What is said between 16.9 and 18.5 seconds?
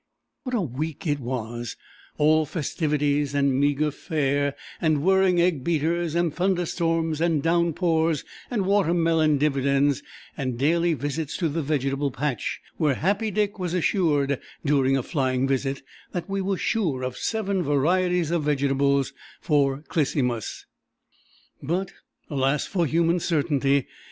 of seven varieties of